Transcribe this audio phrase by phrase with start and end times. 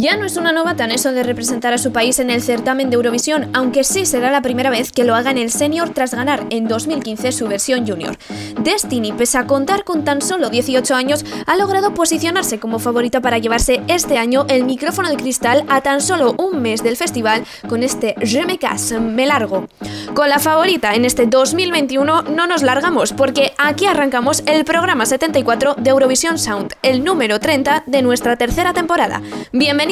[0.00, 2.88] Ya no es una novata en eso de representar a su país en el certamen
[2.88, 6.14] de Eurovisión, aunque sí será la primera vez que lo haga en el senior tras
[6.14, 8.16] ganar en 2015 su versión junior.
[8.62, 13.38] Destiny, pese a contar con tan solo 18 años, ha logrado posicionarse como favorita para
[13.38, 17.82] llevarse este año el micrófono de cristal a tan solo un mes del festival con
[17.82, 19.66] este Je me casse, me largo.
[20.14, 25.74] Con la favorita en este 2021 no nos largamos porque aquí arrancamos el programa 74
[25.74, 29.22] de Eurovisión Sound, el número 30 de nuestra tercera temporada.
[29.50, 29.87] Bienvenidos.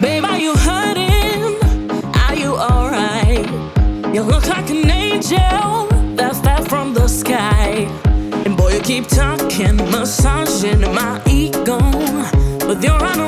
[0.00, 1.56] Babe, are you hurting?
[2.14, 3.48] Are you alright?
[4.14, 7.88] You look like an angel that fell from the sky.
[8.44, 11.78] And boy, you keep talking, massaging my ego.
[12.66, 13.20] But you're on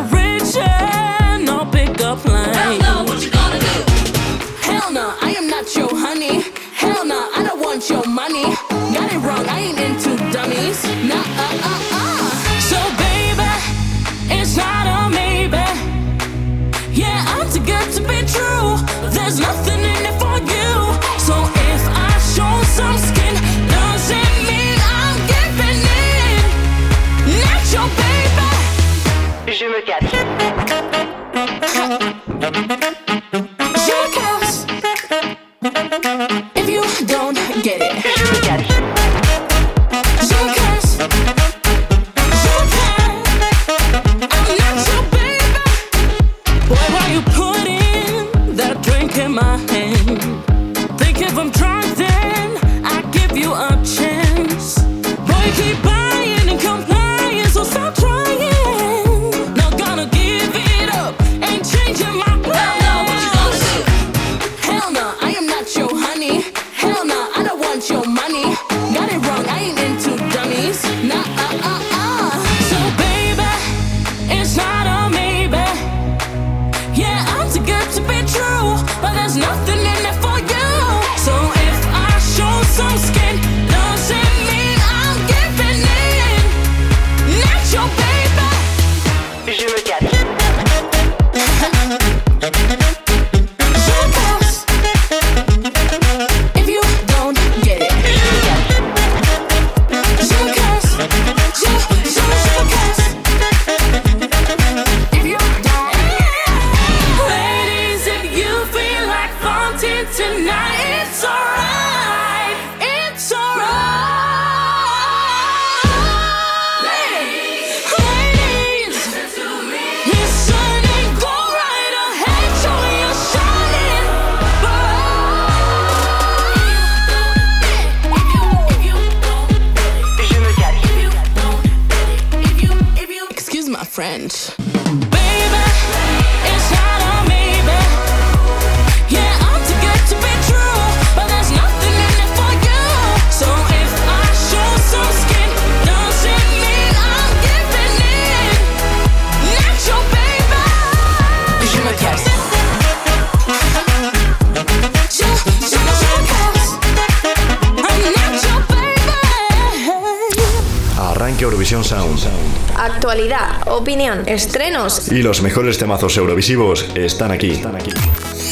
[164.27, 165.11] estrenos.
[165.11, 167.63] Y los mejores temazos eurovisivos están aquí.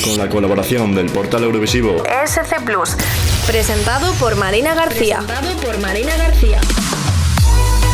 [0.04, 2.96] Con la colaboración del portal Eurovisivo SC Plus.
[3.46, 5.22] Presentado por Marina García.
[5.62, 6.60] por Marina García.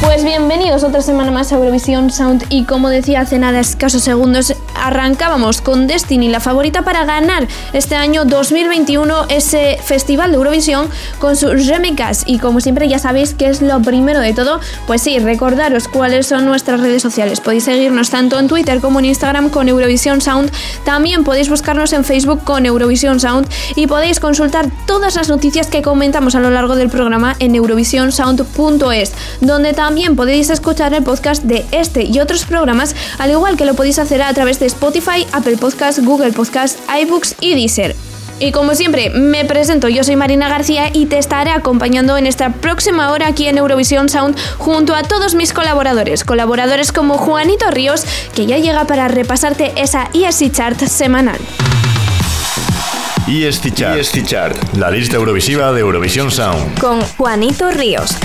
[0.02, 4.54] Pues bienvenidos otra semana más a Eurovisión Sound y como decía hace nada escasos segundos,
[4.74, 11.36] arrancábamos con Destiny, la favorita para ganar este año 2021 ese festival de Eurovisión con
[11.36, 15.18] su remixas y como siempre ya sabéis que es lo primero de todo, pues sí,
[15.18, 19.68] recordaros cuáles son nuestras redes sociales, podéis seguirnos tanto en Twitter como en Instagram con
[19.68, 20.50] Eurovisión Sound,
[20.82, 23.46] también podéis buscarnos en Facebook con Eurovisión Sound
[23.76, 29.12] y podéis consultar todas las noticias que comentamos a lo largo del programa en eurovisionsound.es,
[29.42, 33.74] donde también podéis escuchar el podcast de este y otros programas, al igual que lo
[33.74, 37.96] podéis hacer a través de Spotify, Apple Podcasts, Google Podcasts, iBooks y Deezer.
[38.38, 42.50] Y como siempre, me presento, yo soy Marina García y te estaré acompañando en esta
[42.50, 48.04] próxima hora aquí en Eurovisión Sound junto a todos mis colaboradores, colaboradores como Juanito Ríos,
[48.34, 51.38] que ya llega para repasarte esa ESC Chart semanal.
[53.28, 53.98] ESC Chart.
[53.98, 56.78] ESC Chart, la lista eurovisiva de Eurovisión Sound.
[56.78, 58.16] Con Juanito Ríos.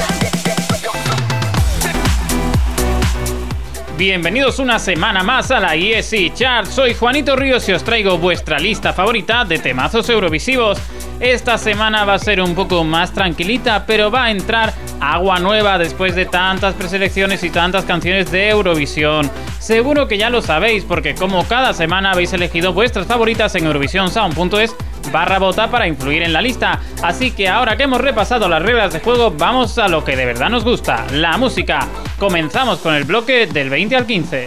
[3.97, 6.67] Bienvenidos una semana más a la ESC Chart.
[6.67, 10.77] Soy Juanito Ríos y os traigo vuestra lista favorita de temazos eurovisivos.
[11.19, 15.77] Esta semana va a ser un poco más tranquilita, pero va a entrar agua nueva
[15.77, 19.31] después de tantas preselecciones y tantas canciones de Eurovisión.
[19.59, 24.75] Seguro que ya lo sabéis porque como cada semana habéis elegido vuestras favoritas en eurovisionsound.es
[25.11, 26.81] barra vota para influir en la lista.
[27.01, 30.25] Así que ahora que hemos repasado las reglas de juego, vamos a lo que de
[30.25, 31.87] verdad nos gusta, la música.
[32.19, 34.45] Comenzamos con el bloque del 20 al 15.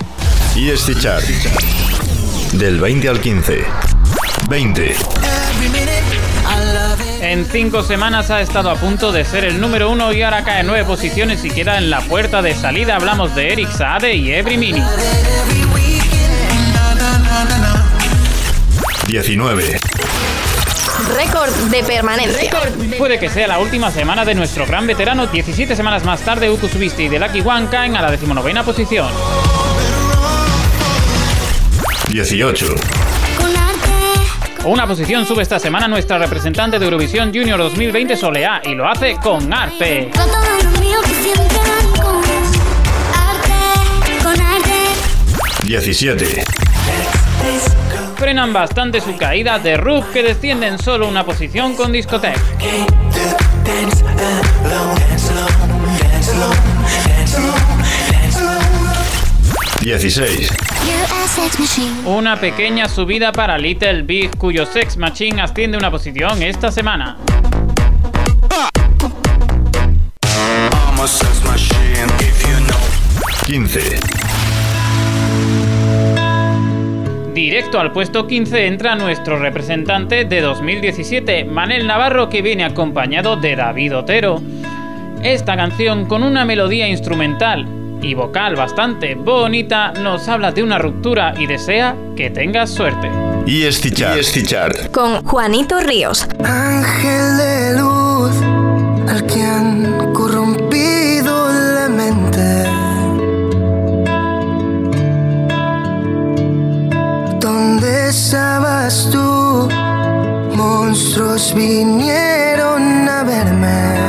[0.56, 1.24] Y este chart.
[2.52, 3.64] Del 20 al 15.
[4.48, 4.96] 20.
[7.20, 10.62] En cinco semanas ha estado a punto de ser el número uno y ahora cae
[10.62, 12.96] nueve posiciones y queda en la puerta de salida.
[12.96, 14.82] Hablamos de Eric Saade y Every Mini.
[19.08, 19.80] 19.
[21.16, 22.50] Récord de permanencia.
[22.98, 25.26] Puede que sea la última semana de nuestro gran veterano.
[25.26, 29.08] 17 semanas más tarde, Uku Subiste y The Lucky One caen a la decimonovena posición.
[32.08, 33.07] 18.
[34.68, 39.16] Una posición sube esta semana nuestra representante de Eurovisión Junior 2020 Soleá y lo hace
[39.16, 40.10] con arte.
[40.14, 42.22] Con todo lo mío que sientan con
[43.14, 45.64] arte, con arte.
[45.64, 46.44] 17.
[48.18, 52.38] Frenan bastante su caída de Roof que descienden solo una posición con Discotech.
[59.80, 60.57] 16.
[62.04, 67.16] Una pequeña subida para Little Big cuyo Sex Machine asciende una posición esta semana.
[70.24, 72.76] I'm a sex machine if you know.
[73.46, 74.00] 15.
[77.34, 83.54] Directo al puesto 15 entra nuestro representante de 2017, Manel Navarro, que viene acompañado de
[83.54, 84.42] David Otero.
[85.22, 91.34] Esta canción, con una melodía instrumental y vocal bastante bonita, nos habla de una ruptura
[91.38, 93.10] y desea que tengas suerte.
[93.46, 94.36] Y chart.
[94.36, 94.90] Y chart.
[94.92, 96.28] Con Juanito Ríos.
[96.44, 98.32] Ángel de luz
[99.08, 102.64] al que han corrompido la mente.
[107.40, 109.68] ¿Dónde estabas tú?
[110.54, 114.07] Monstruos vinieron a verme.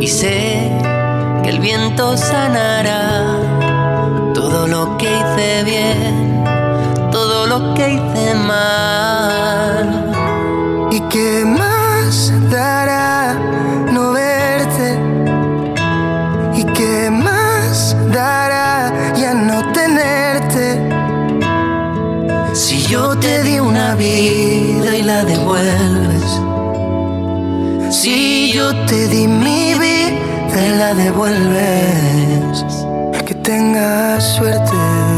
[0.00, 0.70] Y sé
[1.42, 3.36] que el viento sanará
[4.32, 6.42] todo lo que hice bien,
[7.12, 10.10] todo lo que hice mal.
[10.90, 13.34] ¿Y qué más dará
[13.92, 14.98] no verte?
[16.54, 20.80] ¿Y qué más dará ya no tenerte?
[22.54, 26.40] Si yo te di una vida y la devuelves,
[27.90, 29.26] Si yo te di
[30.80, 32.64] la devuelves,
[33.26, 35.09] que tengas suerte.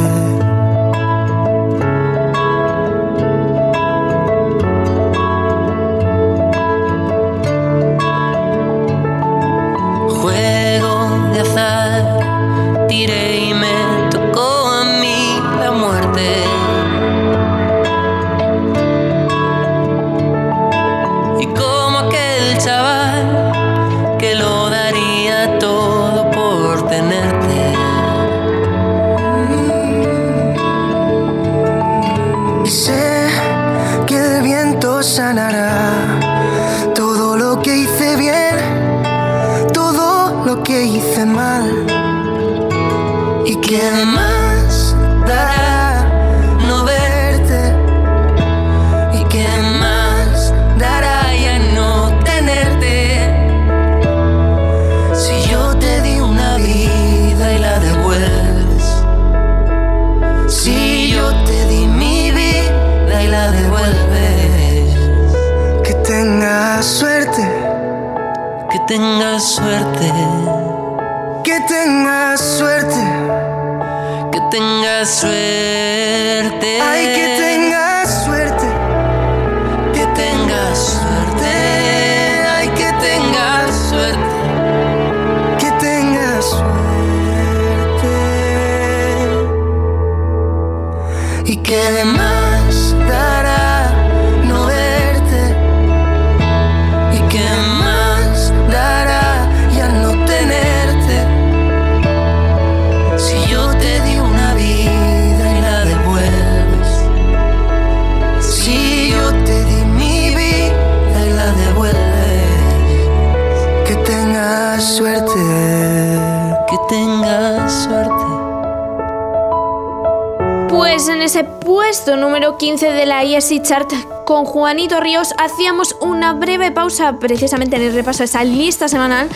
[122.43, 123.89] Número 15 de la ESC Chart
[124.27, 129.29] con Juanito Ríos hacíamos una breve pausa precisamente en el repaso a esa lista semanal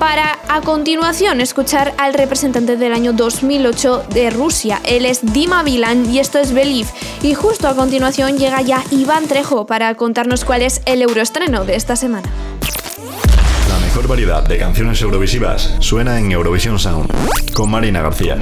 [0.00, 4.80] para a continuación escuchar al representante del año 2008 de Rusia.
[4.82, 6.88] Él es Dima Bilan y esto es Believe.
[7.22, 11.76] Y justo a continuación llega ya Iván Trejo para contarnos cuál es el euroestreno de
[11.76, 12.28] esta semana.
[13.68, 17.08] La mejor variedad de canciones eurovisivas suena en Eurovisión Sound
[17.54, 17.70] con.
[17.70, 18.36] Marina García.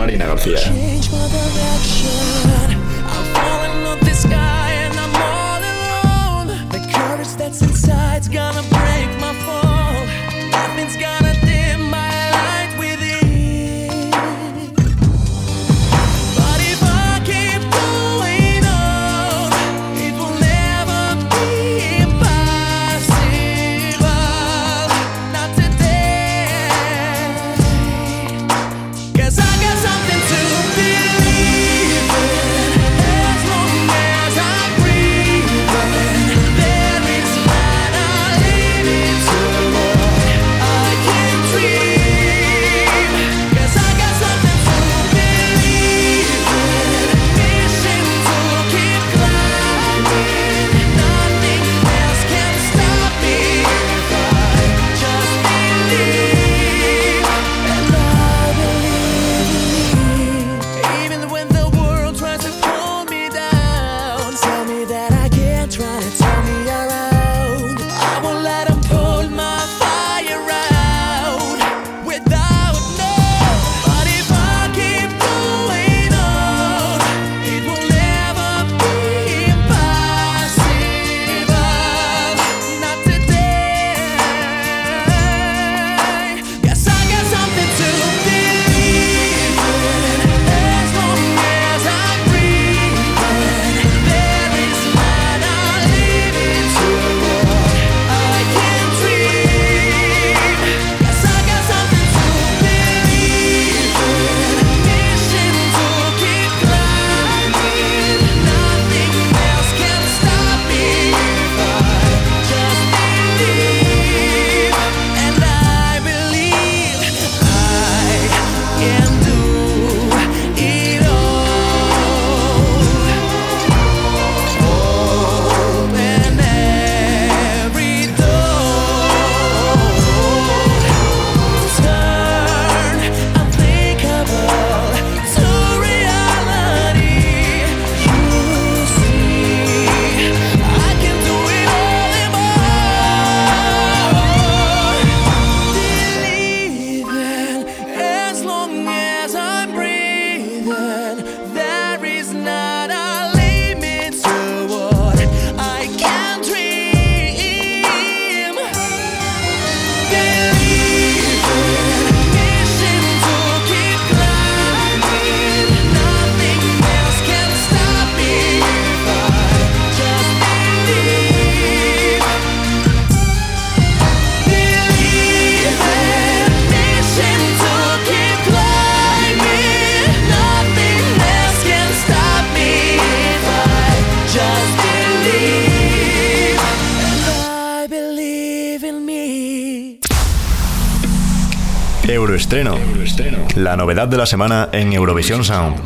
[192.48, 193.44] Euroestreno.
[193.56, 195.80] La novedad de la semana en Eurovisión Sound.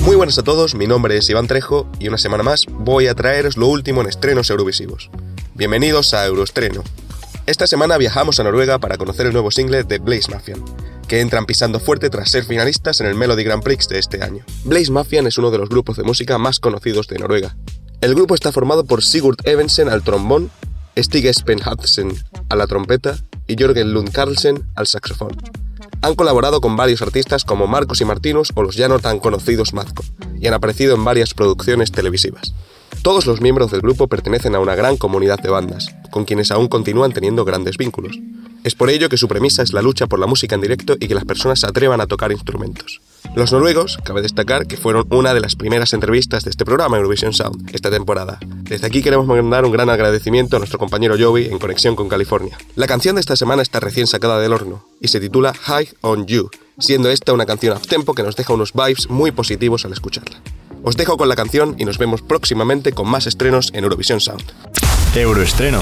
[0.00, 3.14] Muy buenas a todos, mi nombre es Iván Trejo y una semana más voy a
[3.14, 5.10] traeros lo último en estrenos eurovisivos.
[5.54, 6.82] Bienvenidos a Euroestreno.
[7.46, 10.64] Esta semana viajamos a Noruega para conocer el nuevo single de Blaze Mafian,
[11.06, 14.44] que entran pisando fuerte tras ser finalistas en el Melody Grand Prix de este año.
[14.64, 17.54] Blaze Mafian es uno de los grupos de música más conocidos de Noruega.
[18.00, 20.50] El grupo está formado por Sigurd Evensen al trombón,
[20.96, 22.14] Stig Espen Hudson
[22.48, 25.36] a la trompeta y Jørgen Lund Carlsen al saxofón.
[26.00, 29.72] Han colaborado con varios artistas como Marcos y Martinus o los ya no tan conocidos
[29.72, 30.02] Mazco,
[30.40, 32.54] y han aparecido en varias producciones televisivas.
[33.02, 36.68] Todos los miembros del grupo pertenecen a una gran comunidad de bandas, con quienes aún
[36.68, 38.18] continúan teniendo grandes vínculos.
[38.64, 41.08] Es por ello que su premisa es la lucha por la música en directo y
[41.08, 43.00] que las personas se atrevan a tocar instrumentos.
[43.34, 47.32] Los noruegos, cabe destacar que fueron una de las primeras entrevistas de este programa Eurovision
[47.32, 48.38] Sound esta temporada.
[48.62, 52.56] Desde aquí queremos mandar un gran agradecimiento a nuestro compañero Joey en conexión con California.
[52.76, 56.26] La canción de esta semana está recién sacada del horno y se titula High on
[56.26, 59.92] You, siendo esta una canción up tempo que nos deja unos vibes muy positivos al
[59.92, 60.40] escucharla.
[60.84, 64.42] Os dejo con la canción y nos vemos próximamente con más estrenos en Eurovisión Sound.
[65.14, 65.80] Euroestreno.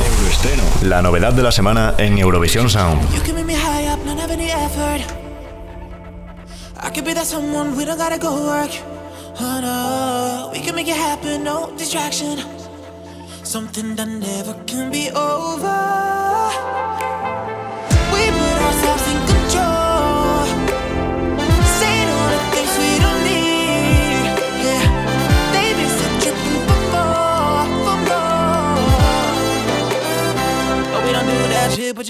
[0.83, 3.01] La novedad de la semana en Eurovisión Sound.
[3.15, 4.01] You can make me high up,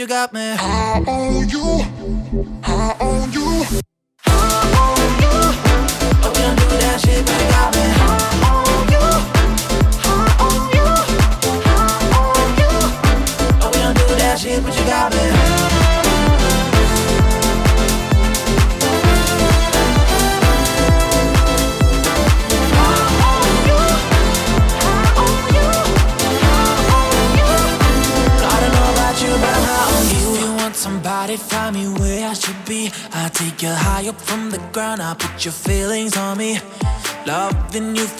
[0.00, 0.40] you got me.
[0.58, 1.84] I own you.
[2.64, 2.89] I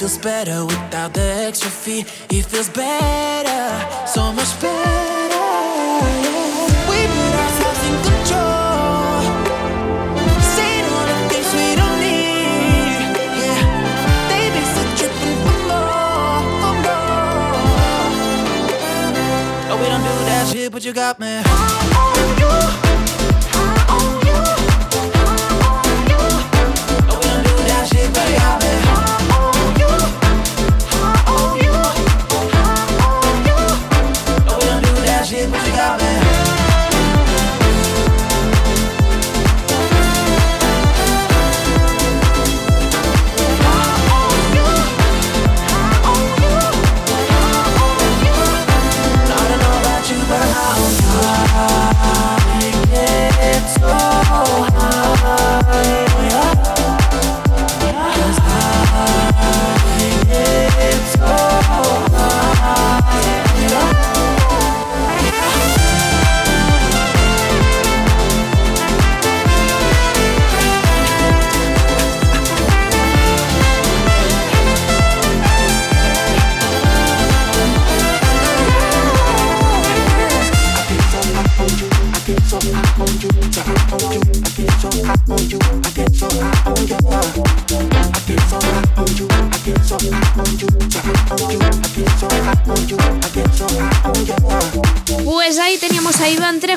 [0.00, 2.06] feels better without the extra fee.
[2.30, 5.36] It feels better, so much better.
[6.24, 6.88] yeah.
[6.88, 9.20] We put ourselves in control.
[10.56, 13.12] Saying all the things we don't need.
[13.44, 13.60] Yeah,
[14.30, 17.60] they be still tripping for more, for more.
[19.70, 22.09] Oh, we don't do that shit, but you got me.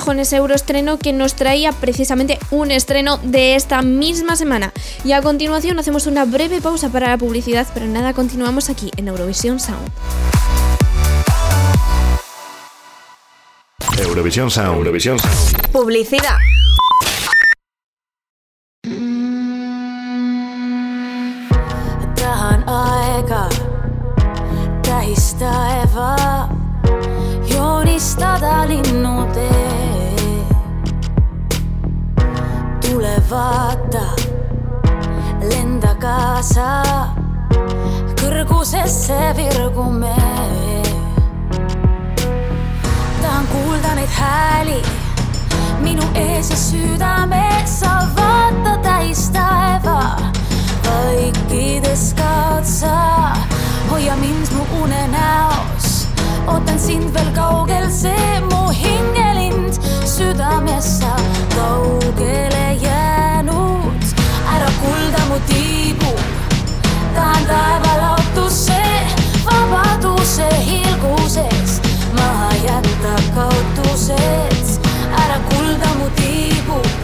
[0.04, 4.74] Trejo en ese Euroestreno que nos traía precisamente un estreno de esta misma semana.
[5.06, 9.08] Y a continuación hacemos una breve pausa para la publicidad, pero nada, continuamos aquí en
[9.08, 9.90] Eurovisión Sound.
[13.98, 14.80] Eurovisión Sound.
[14.80, 15.72] Eurovisión Sound.
[15.72, 16.36] Publicidad.
[22.16, 23.48] Tähän aika.
[33.34, 34.04] Vaata,
[35.50, 36.68] lenda kaasa,
[38.20, 40.18] kõrgusesse virgume.
[43.22, 44.82] tahan kuulda neid hääli.
[45.82, 50.16] Minu ees ja südames, sa vaata täis taeva,
[50.86, 52.98] vaikides ka otsa,
[53.90, 56.08] hoia mind mu unenäos,
[56.48, 61.18] ootan sind veel kaugel, see mu hingelind, südames sa
[61.58, 63.03] kaugele ära
[65.34, 66.20] mu tiibub,
[67.16, 69.00] ta on taeva lohutus see,
[69.46, 71.80] vabaduse hilguses,
[72.18, 74.78] maha jätta kaotused,
[75.24, 77.03] ära kulda mu tiibub.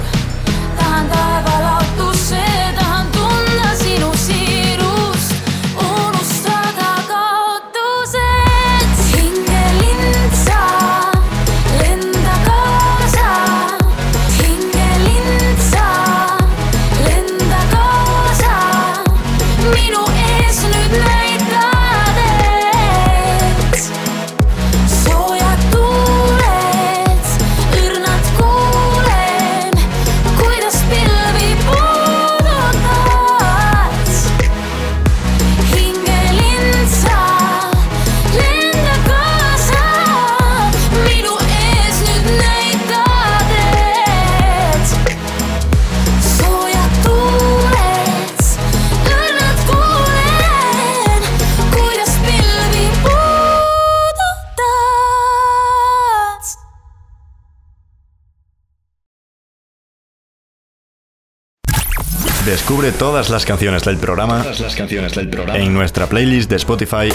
[62.70, 65.58] Descubre todas las canciones del programa, las canciones del programa.
[65.58, 67.10] en nuestra playlist de Spotify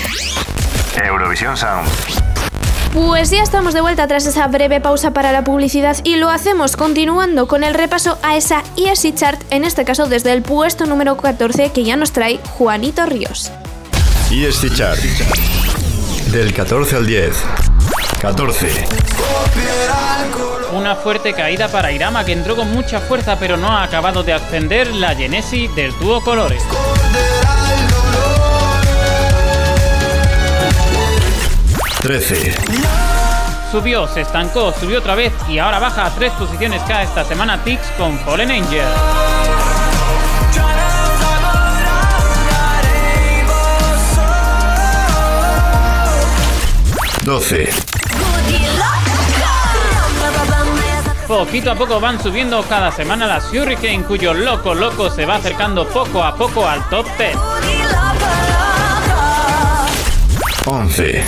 [1.07, 1.88] Eurovisión Sound.
[2.93, 6.75] Pues ya estamos de vuelta tras esa breve pausa para la publicidad y lo hacemos
[6.75, 11.17] continuando con el repaso a esa ESI Chart, en este caso desde el puesto número
[11.17, 13.53] 14 que ya nos trae Juanito Ríos.
[14.33, 14.99] ESC Chart.
[16.33, 17.33] Del 14 al 10.
[18.20, 18.87] 14.
[20.72, 24.33] Una fuerte caída para Irama que entró con mucha fuerza pero no ha acabado de
[24.33, 26.62] ascender la Genesi del dúo Colores.
[32.03, 32.55] 13.
[33.70, 37.62] Subió, se estancó, subió otra vez y ahora baja a tres posiciones cada esta semana
[37.64, 38.85] Tix con Fallen Angel.
[47.24, 47.93] 12.
[51.26, 55.88] Poquito a poco van subiendo cada semana las Hurricane cuyo loco loco se va acercando
[55.88, 57.37] poco a poco al top 10.
[60.66, 61.24] 11.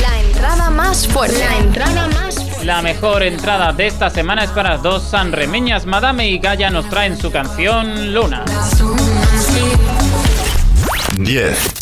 [0.00, 1.38] La entrada más fuerte.
[1.38, 5.86] La entrada más La mejor entrada de esta semana es para dos sanremeñas.
[5.86, 8.44] Madame y Gaia nos traen su canción Luna.
[11.16, 11.77] 10.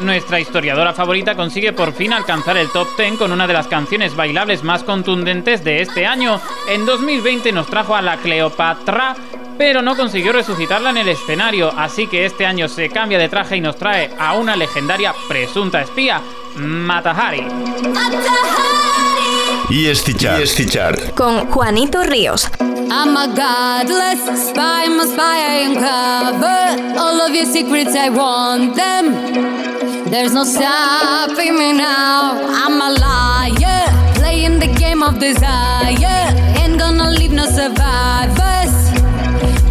[0.00, 4.14] Nuestra historiadora favorita consigue por fin alcanzar el top 10 con una de las canciones
[4.14, 6.40] bailables más contundentes de este año.
[6.68, 9.16] En 2020 nos trajo a la Cleopatra,
[9.58, 13.56] pero no consiguió resucitarla en el escenario, así que este año se cambia de traje
[13.56, 16.20] y nos trae a una legendaria presunta espía,
[16.56, 17.44] Matahari.
[20.16, 20.42] Chart.
[20.42, 21.14] ESC Chart.
[21.14, 22.48] Con Juanito Ríos.
[22.90, 29.87] I'm a godless spy, my spy, I uncover all of your secrets, I want them.
[30.10, 32.40] There's no stopping me now.
[32.48, 36.32] I'm a liar, playing the game of desire.
[36.58, 38.72] Ain't gonna leave no survivors.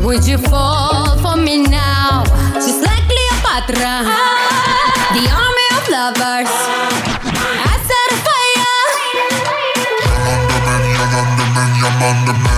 [0.05, 2.23] Would you fall for me now?
[2.53, 4.05] Just like Cleopatra,
[5.17, 6.53] the army of lovers.
[7.65, 8.17] I set a
[12.43, 12.56] fire.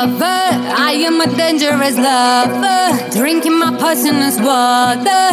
[0.00, 5.28] Undercover, I am a dangerous lover, drinking my poisonous water,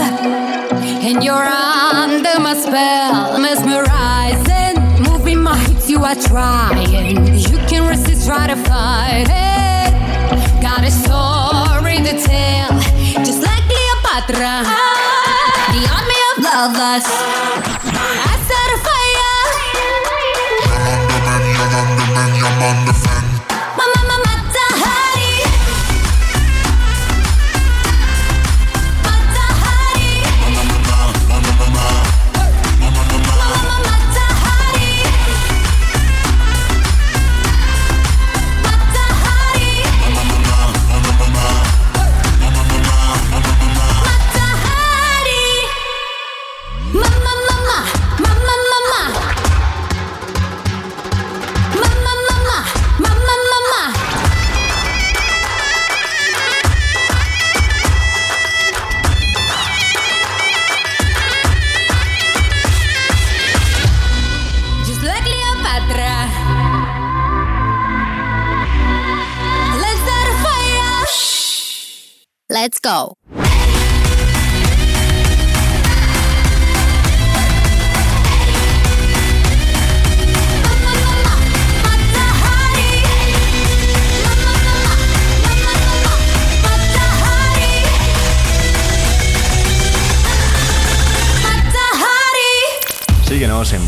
[1.07, 4.75] and you're under my spell, mesmerizing,
[5.09, 5.89] moving my hips.
[5.89, 9.93] You are trying, you can resist, try to fight it.
[10.61, 12.67] Got a story to tell,
[13.23, 14.67] just like Cleopatra,
[15.71, 17.07] the army of lovers.
[18.19, 19.47] I set a fire.
[21.29, 23.26] I'm on Mama,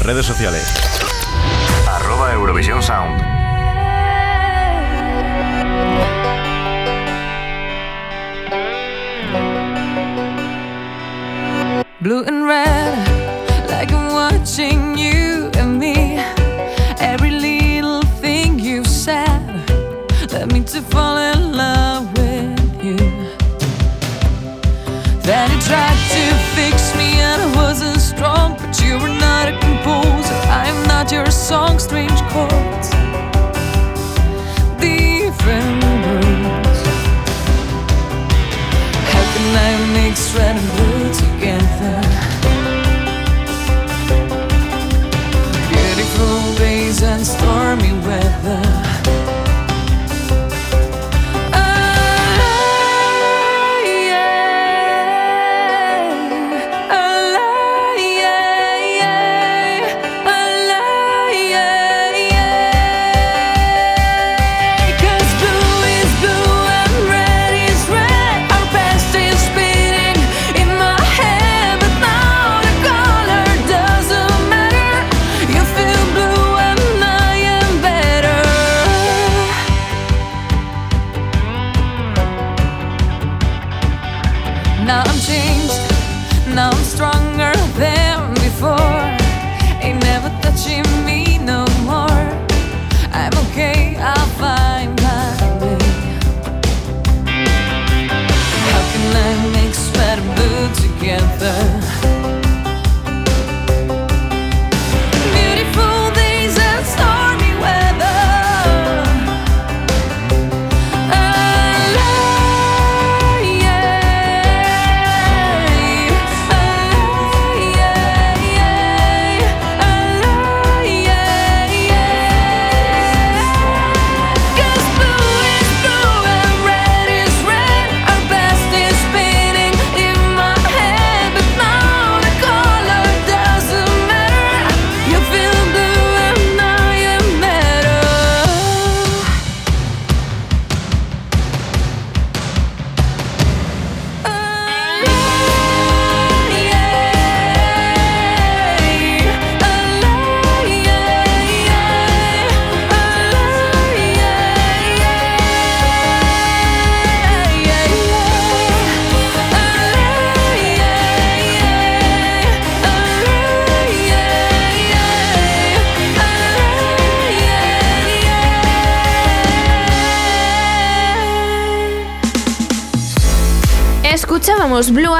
[0.10, 0.66] redes sociales.
[1.88, 3.22] Arroba Eurovisión Sound.
[12.02, 14.79] blue and red, like I'm watching
[31.52, 32.09] not your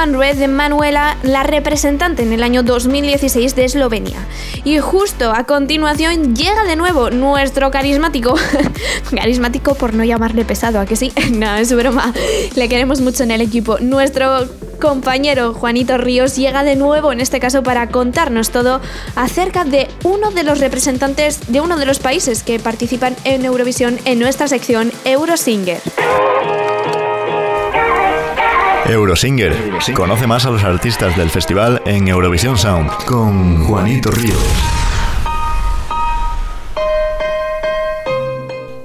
[0.00, 4.26] and Red de Manuela, la representante en el año 2016 de Eslovenia.
[4.64, 8.34] Y justo a continuación llega de nuevo nuestro carismático,
[9.14, 11.12] carismático por no llamarle pesado, ¿a que sí?
[11.32, 12.14] no, es broma,
[12.54, 13.78] le queremos mucho en el equipo.
[13.78, 14.48] Nuestro
[14.80, 18.80] compañero Juanito Ríos llega de nuevo, en este caso para contarnos todo
[19.16, 23.98] acerca de uno de los representantes de uno de los países que participan en Eurovisión
[24.06, 25.80] en nuestra sección Eurosinger.
[28.90, 29.54] Eurosinger.
[29.94, 34.36] Conoce más a los artistas del festival en Eurovisión Sound con Juanito Ríos.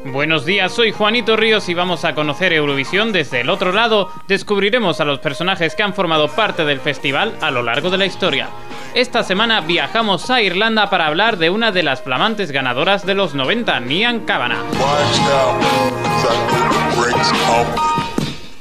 [0.06, 4.12] Buenos días, soy Juanito Ríos y vamos a conocer Eurovisión desde el otro lado.
[4.28, 8.06] Descubriremos a los personajes que han formado parte del festival a lo largo de la
[8.06, 8.50] historia.
[8.94, 13.36] Esta semana viajamos a Irlanda para hablar de una de las flamantes ganadoras de los
[13.36, 14.64] 90, Nian Kavanagh.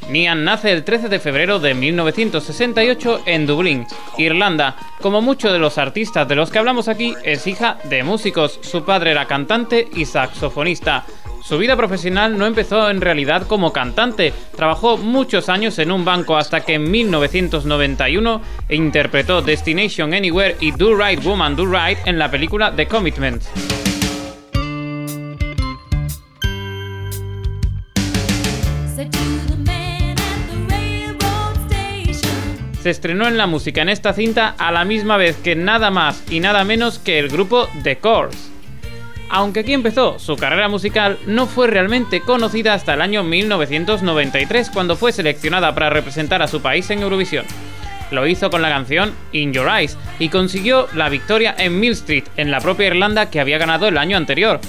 [0.08, 3.86] Nian nace el 13 de febrero de 1968 en Dublín,
[4.18, 4.76] Irlanda.
[5.00, 8.58] Como muchos de los artistas de los que hablamos aquí, es hija de músicos.
[8.62, 11.04] Su padre era cantante y saxofonista.
[11.42, 16.38] Su vida profesional no empezó en realidad como cantante, trabajó muchos años en un banco
[16.38, 18.40] hasta que en 1991
[18.70, 23.42] interpretó Destination Anywhere y Do Right Woman Do Right en la película The Commitment.
[32.84, 36.22] Se estrenó en la música en esta cinta a la misma vez que nada más
[36.30, 38.36] y nada menos que el grupo The Course.
[39.30, 44.96] Aunque aquí empezó su carrera musical, no fue realmente conocida hasta el año 1993 cuando
[44.96, 47.46] fue seleccionada para representar a su país en Eurovisión.
[48.10, 52.24] Lo hizo con la canción In Your Eyes y consiguió la victoria en Mill Street,
[52.36, 54.60] en la propia Irlanda que había ganado el año anterior.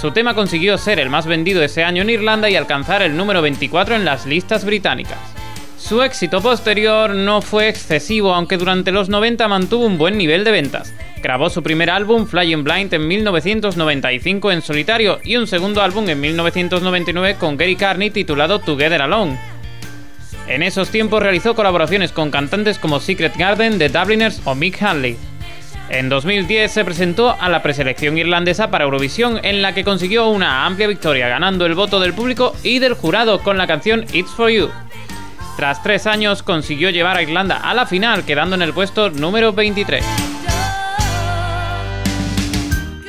[0.00, 3.42] Su tema consiguió ser el más vendido ese año en Irlanda y alcanzar el número
[3.42, 5.35] 24 en las listas británicas.
[5.78, 10.50] Su éxito posterior no fue excesivo, aunque durante los 90 mantuvo un buen nivel de
[10.50, 10.92] ventas.
[11.22, 16.20] Grabó su primer álbum, Flying Blind, en 1995 en solitario y un segundo álbum en
[16.20, 19.38] 1999 con Gary Carney titulado Together Alone.
[20.48, 25.16] En esos tiempos realizó colaboraciones con cantantes como Secret Garden, The Dubliners o Mick Hanley.
[25.88, 30.64] En 2010 se presentó a la preselección irlandesa para Eurovisión en la que consiguió una
[30.66, 34.50] amplia victoria ganando el voto del público y del jurado con la canción It's For
[34.50, 34.68] You.
[35.56, 39.54] Tras tres años consiguió llevar a Irlanda a la final, quedando en el puesto número
[39.54, 40.04] 23.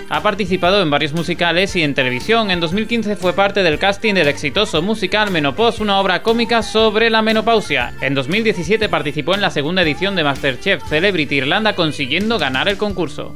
[0.10, 2.50] Ha participado en varios musicales y en televisión.
[2.50, 7.22] En 2015 fue parte del casting del exitoso musical Menopause, una obra cómica sobre la
[7.22, 7.94] menopausia.
[8.00, 13.36] En 2017 participó en la segunda edición de Masterchef Celebrity Irlanda consiguiendo ganar el concurso.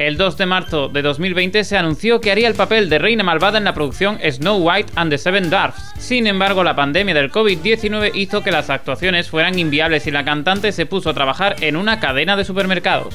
[0.00, 3.58] El 2 de marzo de 2020 se anunció que haría el papel de reina malvada
[3.58, 5.92] en la producción Snow White and the Seven Dwarfs.
[5.98, 10.72] Sin embargo, la pandemia del COVID-19 hizo que las actuaciones fueran inviables y la cantante
[10.72, 13.14] se puso a trabajar en una cadena de supermercados.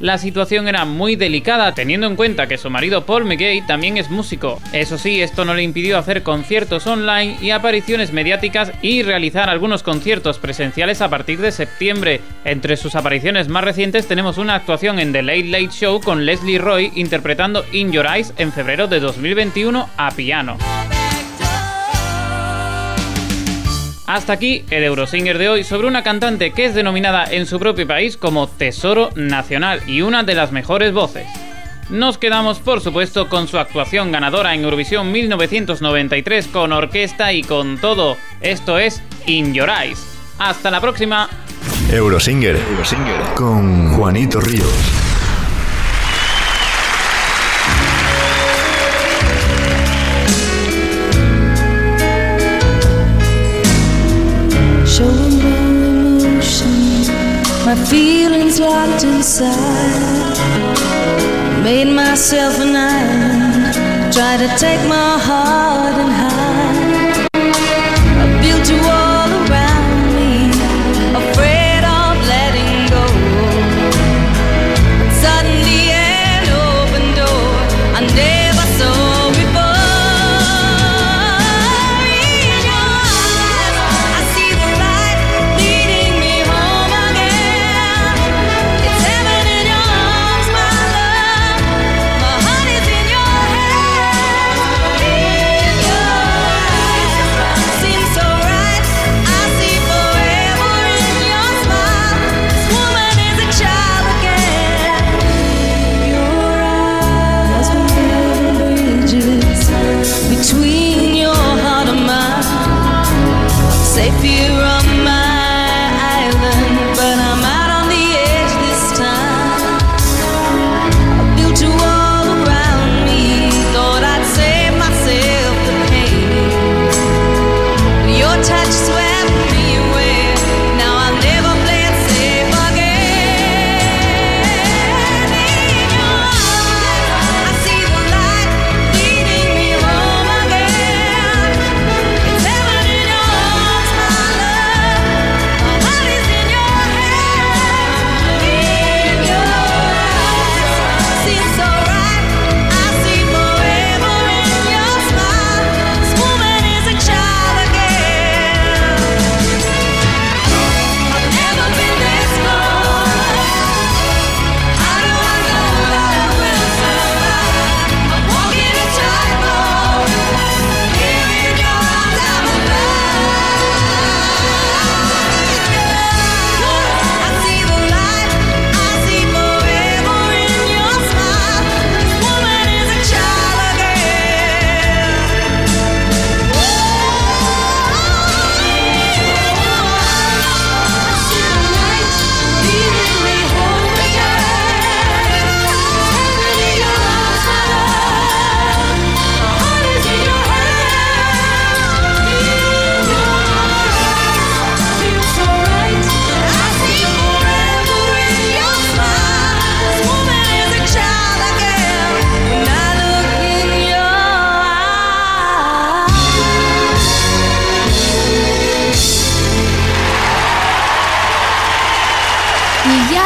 [0.00, 4.10] La situación era muy delicada teniendo en cuenta que su marido Paul McGay también es
[4.10, 4.60] músico.
[4.72, 9.82] Eso sí, esto no le impidió hacer conciertos online y apariciones mediáticas y realizar algunos
[9.82, 12.20] conciertos presenciales a partir de septiembre.
[12.44, 16.58] Entre sus apariciones más recientes tenemos una actuación en The Late Late Show con Leslie
[16.58, 20.58] Roy interpretando In Your Eyes en febrero de 2021 a piano.
[24.06, 27.86] Hasta aquí el Eurosinger de hoy sobre una cantante que es denominada en su propio
[27.86, 31.26] país como Tesoro Nacional y una de las mejores voces.
[31.88, 37.78] Nos quedamos, por supuesto, con su actuación ganadora en Eurovisión 1993 con orquesta y con
[37.78, 38.16] todo.
[38.40, 40.04] Esto es In Your Eyes.
[40.38, 41.28] Hasta la próxima.
[41.90, 42.58] Eurosinger,
[43.34, 45.03] con Juanito Ríos.
[57.86, 60.36] Feelings locked inside.
[61.62, 63.74] Made myself an island,
[64.12, 66.43] try to take my heart and hide.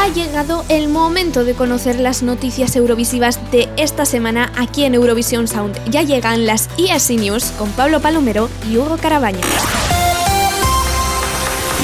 [0.08, 5.46] Ha llegado el momento de conocer las noticias eurovisivas de esta semana aquí en Eurovisión
[5.46, 5.78] Sound.
[5.90, 9.40] Ya llegan las ESC News con Pablo Palomero y Hugo Carabaño.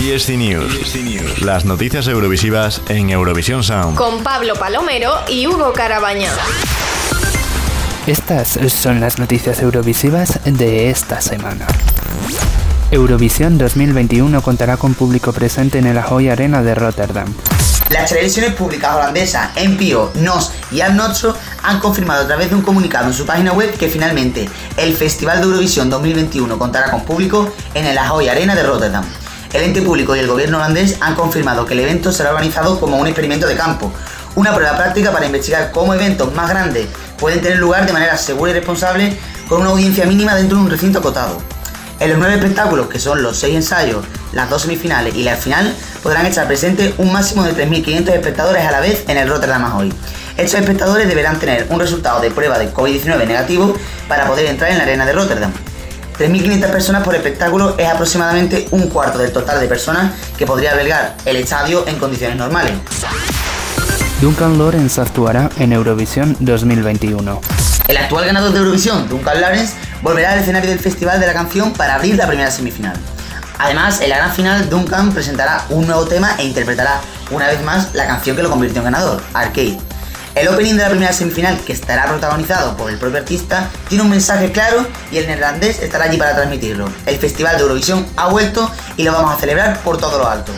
[0.02, 1.42] ESC News.
[1.42, 3.96] Las noticias eurovisivas en Eurovisión Sound.
[3.96, 6.30] Con Pablo Palomero y Hugo Carabaña.
[8.06, 11.66] Estas son las noticias eurovisivas de esta semana.
[12.90, 17.28] Eurovisión 2021 contará con público presente en el Ahoy Arena de Rotterdam.
[17.94, 21.00] Las televisiones públicas holandesas NPO, NOS y Al
[21.62, 25.38] han confirmado a través de un comunicado en su página web que finalmente el Festival
[25.38, 29.04] de Eurovisión 2021 contará con público en el Ahoy Arena de Rotterdam.
[29.52, 32.96] El ente público y el gobierno holandés han confirmado que el evento será organizado como
[32.96, 33.92] un experimento de campo,
[34.34, 38.50] una prueba práctica para investigar cómo eventos más grandes pueden tener lugar de manera segura
[38.50, 39.16] y responsable
[39.48, 41.53] con una audiencia mínima dentro de un recinto acotado.
[42.00, 45.74] En los nueve espectáculos, que son los seis ensayos, las dos semifinales y la final,
[46.02, 49.92] podrán estar presentes un máximo de 3.500 espectadores a la vez en el Rotterdam Ahoy.
[50.36, 53.74] Estos espectadores deberán tener un resultado de prueba de COVID-19 negativo
[54.08, 55.52] para poder entrar en la arena de Rotterdam.
[56.18, 61.16] 3.500 personas por espectáculo es aproximadamente un cuarto del total de personas que podría albergar
[61.24, 62.72] el estadio en condiciones normales.
[64.20, 67.40] Duncan Lawrence actuará en Eurovisión 2021.
[67.86, 71.72] El actual ganador de Eurovisión, Duncan Lawrence, volverá al escenario del Festival de la Canción
[71.74, 72.96] para abrir la primera semifinal.
[73.58, 77.94] Además, en la gran final, Duncan presentará un nuevo tema e interpretará una vez más
[77.94, 79.78] la canción que lo convirtió en ganador, Arcade.
[80.34, 84.10] El opening de la primera semifinal, que estará protagonizado por el propio artista, tiene un
[84.10, 86.90] mensaje claro y el neerlandés estará allí para transmitirlo.
[87.06, 90.52] El Festival de Eurovisión ha vuelto y lo vamos a celebrar por todo lo alto.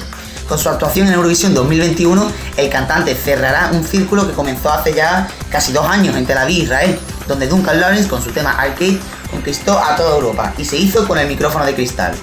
[0.49, 5.27] Con su actuación en Eurovisión 2021, el cantante cerrará un círculo que comenzó hace ya
[5.51, 9.77] casi dos años en Tel Aviv, Israel, donde Duncan Lawrence con su tema Arcade conquistó
[9.77, 12.15] a toda Europa y se hizo con el micrófono de cristal.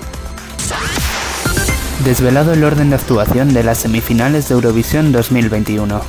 [2.06, 6.02] Desvelado el orden de actuación de las semifinales de Eurovisión 2021.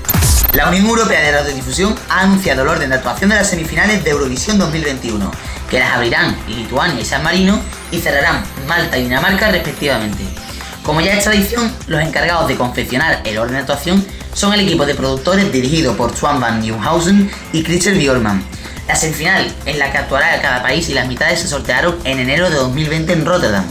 [0.53, 4.11] La Unión Europea de Radiodifusión ha anunciado el orden de actuación de las semifinales de
[4.11, 5.33] Eurovisión 2021,
[5.69, 7.59] que las abrirán Lituania y San Marino
[7.91, 10.43] y cerrarán Malta y Dinamarca respectivamente.
[10.85, 14.05] Como ya es tradición, los encargados de confeccionar el orden de actuación
[14.35, 18.45] son el equipo de productores dirigido por Swan van Nieuwhausen y Christian Bjorman.
[18.87, 22.51] La semifinal, en la que actuará cada país y las mitades se sortearon en enero
[22.51, 23.64] de 2020 en Rotterdam.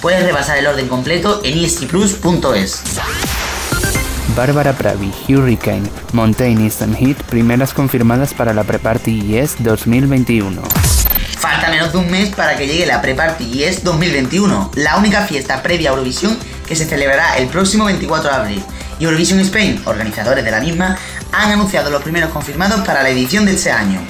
[0.00, 2.82] Puedes repasar el orden completo en E estplus.es.
[4.34, 10.62] Bárbara Pravi, Hurricane, Mountain Eastern Heat, primeras confirmadas para la Pre-Party Yes 2021.
[11.38, 15.62] Falta menos de un mes para que llegue la Pre-Party Yes 2021, la única fiesta
[15.62, 18.64] previa a Eurovisión que se celebrará el próximo 24 de abril.
[18.98, 20.96] Y Eurovision Spain, organizadores de la misma,
[21.32, 24.00] han anunciado los primeros confirmados para la edición de este año.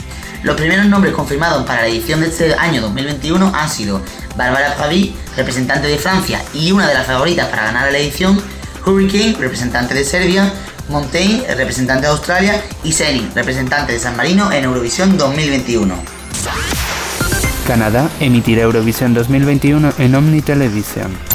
[0.42, 4.02] Los primeros nombres confirmados para la edición de este año 2021 han sido
[4.36, 8.42] Bárbara Pravi, representante de Francia y una de las favoritas para ganar la edición,
[8.84, 10.52] Hurricane, representante de Serbia,
[10.90, 15.94] Montaigne, representante de Australia, y Senin, representante de San Marino en Eurovisión 2021.
[17.66, 21.34] Canadá emitirá Eurovisión 2021 en Omni Television.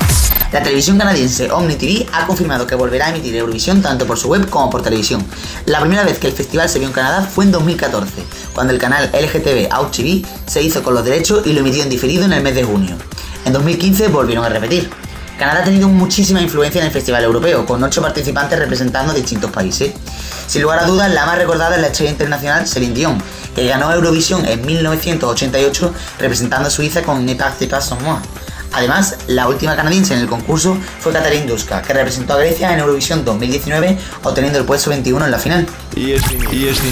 [0.51, 4.29] La televisión canadiense Omni TV ha confirmado que volverá a emitir Eurovisión tanto por su
[4.29, 5.23] web como por televisión.
[5.67, 8.23] La primera vez que el festival se vio en Canadá fue en 2014,
[8.55, 11.89] cuando el canal LGTB Out TV se hizo con los derechos y lo emitió en
[11.89, 12.95] diferido en el mes de junio.
[13.45, 14.89] En 2015 volvieron a repetir.
[15.37, 19.93] Canadá ha tenido muchísima influencia en el festival europeo, con 8 participantes representando distintos países.
[20.47, 23.23] Sin lugar a dudas, la más recordada es la estrella internacional Celine Dion,
[23.53, 27.53] que ganó Eurovisión en 1988 representando a Suiza con Ne pas
[27.85, 28.17] sans moi.
[28.73, 32.79] Además, la última canadiense en el concurso fue Katarina Duska, que representó a Grecia en
[32.79, 35.67] Eurovisión 2019, obteniendo el puesto 21 en la final.
[35.95, 36.31] ESC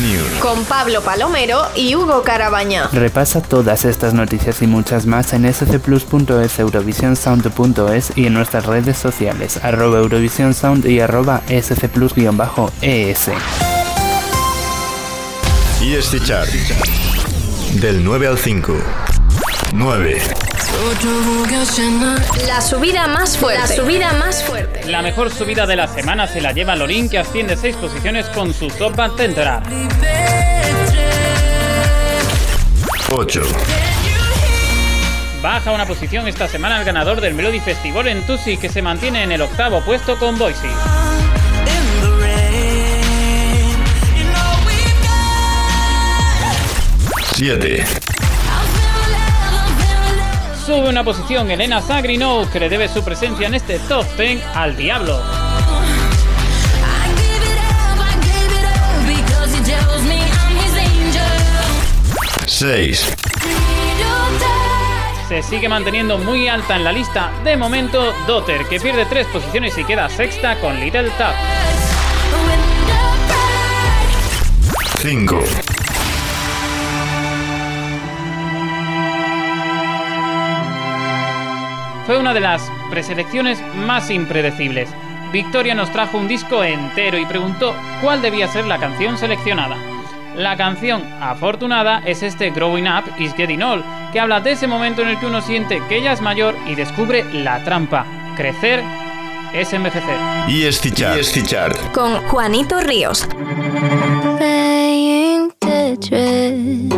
[0.02, 0.40] News.
[0.42, 2.90] Con Pablo Palomero y Hugo Carabaña.
[2.92, 9.60] Repasa todas estas noticias y muchas más en scplus.es, eurovisionsound.es y en nuestras redes sociales,
[9.64, 13.30] arroba eurovisionsound y arroba scplus-es.
[15.82, 16.50] ESC Chart.
[17.80, 18.74] Del 9 al 5.
[19.74, 20.22] 9.
[22.46, 23.60] La subida más fuerte.
[23.60, 24.86] La subida más fuerte.
[24.86, 28.54] La mejor subida de la semana se la lleva Lorin, que asciende 6 posiciones con
[28.54, 29.66] su Top Band Rap.
[33.12, 33.42] 8.
[35.42, 39.24] Baja una posición esta semana el ganador del Melody Festival en Tusi, que se mantiene
[39.24, 40.68] en el octavo puesto con Boise.
[47.36, 47.86] 7.
[50.68, 54.76] Sube una posición Elena Zagrino, que le debe su presencia en este top 10 al
[54.76, 55.22] Diablo.
[62.46, 63.16] Seis.
[65.30, 67.32] Se sigue manteniendo muy alta en la lista.
[67.46, 71.34] De momento, Dotter, que pierde tres posiciones y queda sexta con Little Tap.
[74.98, 75.40] 5.
[82.08, 84.90] Fue una de las preselecciones más impredecibles.
[85.34, 89.76] Victoria nos trajo un disco entero y preguntó cuál debía ser la canción seleccionada.
[90.34, 93.84] La canción afortunada es este Growing Up is Getting Old,
[94.14, 96.76] que habla de ese momento en el que uno siente que ella es mayor y
[96.76, 98.06] descubre la trampa.
[98.38, 98.82] Crecer
[99.54, 100.18] es envejecer.
[100.48, 100.94] ESC
[101.46, 101.76] Chart.
[101.92, 103.28] Con Juanito Ríos.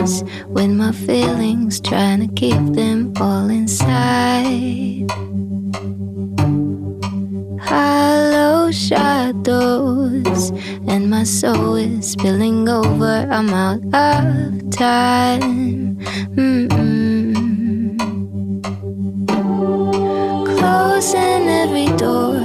[0.09, 5.09] Tetris with my feelings, trying to keep them all inside.
[7.61, 10.51] Hollow shadows,
[10.87, 13.27] and my soul is spilling over.
[13.29, 15.97] I'm out of time.
[16.35, 17.97] Mm-mm.
[20.57, 22.39] Closing every door,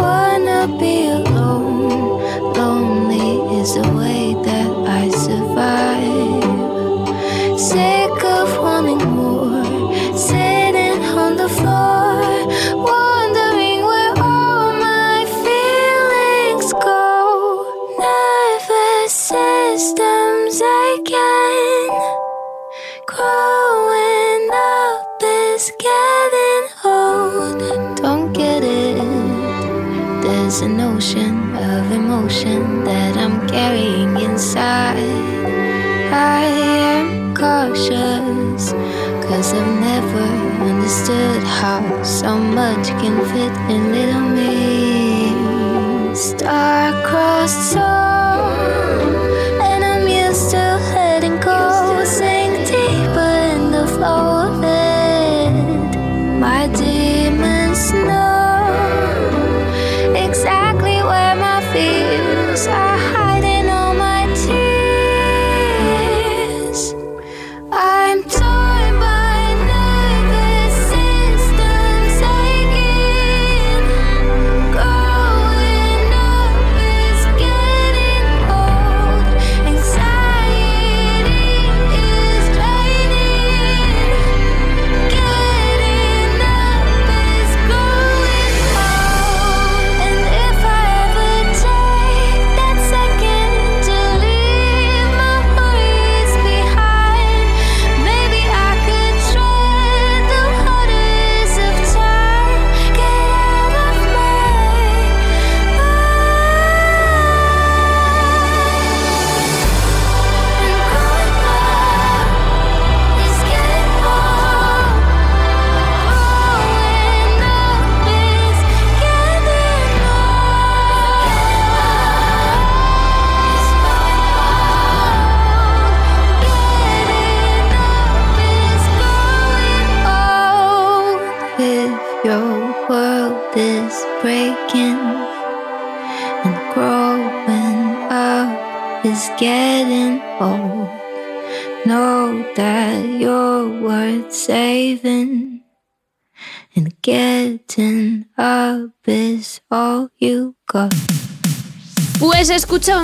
[0.00, 2.20] wanna be alone.
[2.54, 6.19] Lonely is the way that I survive.
[7.70, 9.62] Sick of wanting more,
[10.16, 12.18] sitting on the floor,
[12.74, 13.09] wondering
[39.40, 40.26] Cause I've never
[40.70, 46.14] understood how so much can fit in little me.
[46.14, 48.19] Star-crossed soul.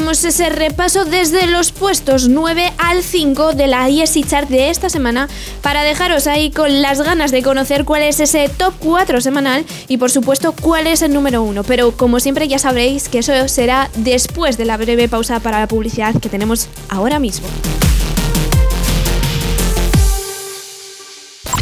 [0.07, 5.29] Ese repaso desde los puestos 9 al 5 de la ESI Chart de esta semana
[5.63, 9.97] para dejaros ahí con las ganas de conocer cuál es ese top 4 semanal y
[9.97, 11.65] por supuesto cuál es el número 1.
[11.65, 15.67] Pero como siempre ya sabréis que eso será después de la breve pausa para la
[15.67, 17.49] publicidad que tenemos ahora mismo.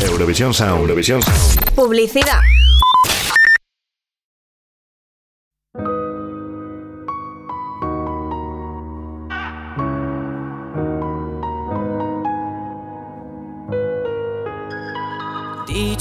[0.02, 0.82] Eurovisión Sound.
[0.82, 1.74] Eurovisión Sound.
[1.74, 2.40] Publicidad.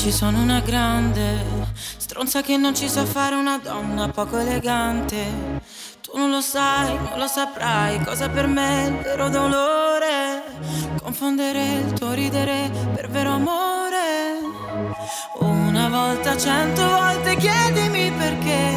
[0.03, 1.45] Dici sono una grande
[1.95, 5.61] stronza che non ci sa fare una donna poco elegante.
[6.01, 10.43] Tu non lo sai, non lo saprai cosa per me è il vero dolore.
[11.01, 14.41] Confondere il tuo ridere per vero amore.
[15.39, 18.75] Una volta, cento volte chiedimi perché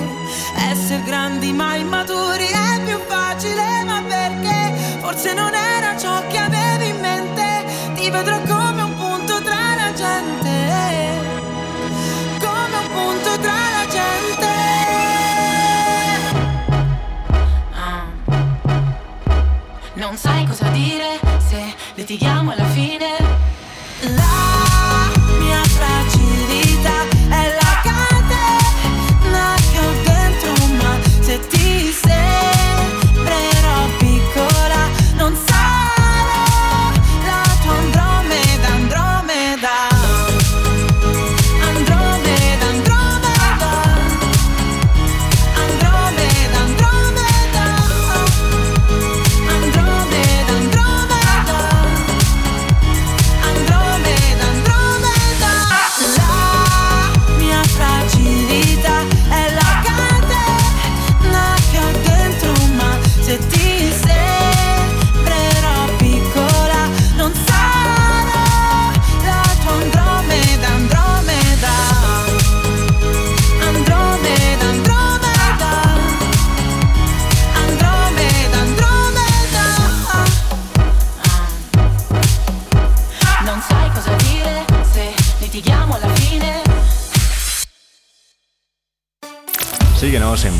[0.70, 6.55] essere grandi ma immaturi è più facile, ma perché forse non era ciò che avevi
[20.56, 23.25] cosa dire se litighiamo alla fine.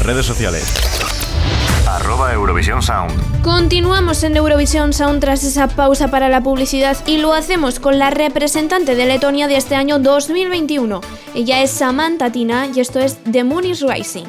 [0.06, 0.72] Redes sociales.
[3.42, 8.10] Continuamos en Eurovisión Sound tras esa pausa para la publicidad y lo hacemos con la
[8.10, 11.00] representante de Letonia de este año 2021.
[11.34, 14.26] Ella es Samantha Tina y esto es The Moon is Rising.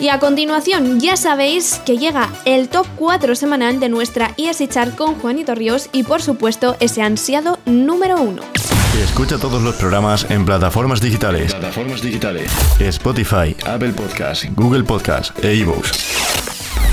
[0.00, 4.96] Y a continuación ya sabéis que llega el top 4 semanal de nuestra ESI Chart
[4.96, 8.59] con Juanito Ríos y por supuesto ese ansiado número 1.
[8.98, 11.54] Escucha todos los programas en plataformas digitales.
[11.54, 12.50] Plataformas digitales.
[12.80, 15.90] Spotify, Apple Podcast, Google Podcast e iVoox.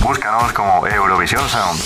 [0.01, 1.79] Búscanos como Eurovisión Sound.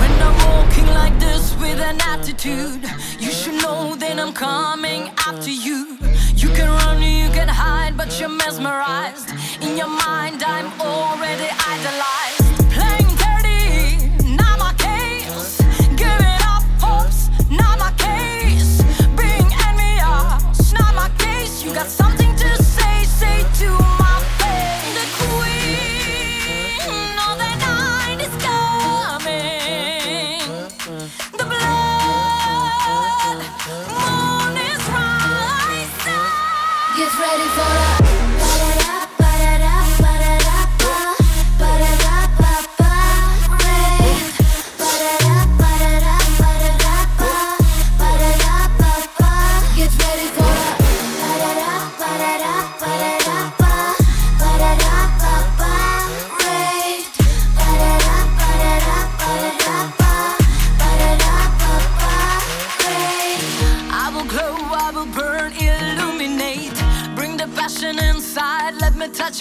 [0.00, 2.80] When I'm walking like this with an attitude,
[3.18, 5.98] you should know that I'm coming after you.
[6.36, 9.30] You can run, you can hide, but you're mesmerized.
[9.60, 12.53] In your mind, I'm already idolized.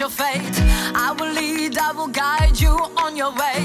[0.03, 0.59] Your fate.
[0.95, 3.59] I will lead, I will guide you on your way.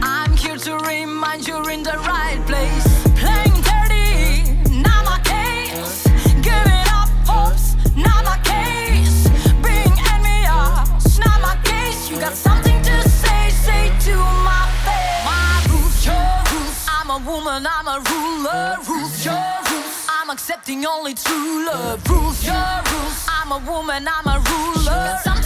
[0.00, 2.86] I'm here to remind you're in the right place.
[3.18, 4.54] Playing dirty,
[4.86, 6.06] not my case.
[6.46, 9.26] Giving up hopes, not my case.
[9.66, 12.08] Being envious, not my case.
[12.08, 14.14] You got something to say, say to
[14.46, 15.24] my face.
[15.26, 16.86] My rules, your rules.
[16.86, 18.76] I'm a woman, I'm a ruler.
[18.86, 20.06] Rules, your rules.
[20.08, 21.98] I'm accepting only true love.
[22.08, 23.26] Rules, your rules.
[23.26, 25.39] I'm a woman, I'm a ruler.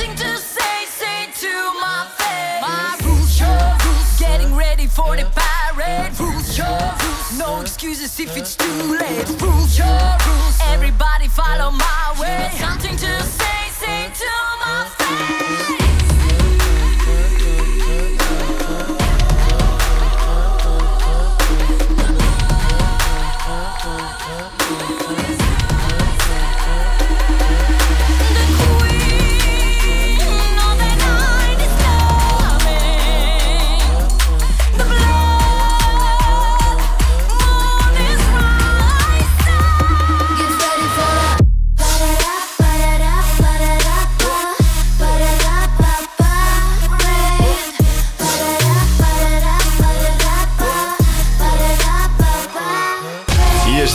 [1.45, 2.61] To my face.
[2.63, 4.19] My rules, your rules.
[4.19, 6.19] Getting ready for the parade.
[6.19, 7.39] Rules, your rules.
[7.39, 9.29] No excuses if it's too late.
[9.43, 10.57] Rules, your rules.
[10.75, 12.51] Everybody follow my way.
[12.59, 14.33] Something to say, say to
[14.65, 15.84] my face.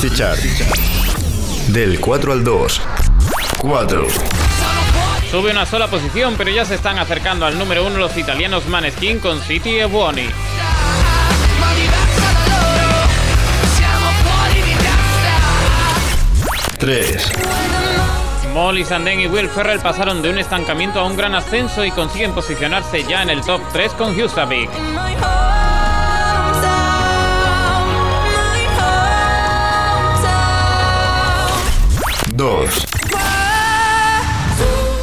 [0.08, 0.40] Chart.
[1.68, 2.82] Del 4 al 2.
[3.58, 4.08] 4.
[5.30, 9.20] Sube una sola posición, pero ya se están acercando al número uno los italianos Maneskin
[9.20, 10.30] con City e Buoni.
[16.78, 17.30] Tres.
[18.54, 22.32] Molly Sandén y Will Ferrell pasaron de un estancamiento a un gran ascenso y consiguen
[22.32, 24.70] posicionarse ya en el top 3 con Husavik.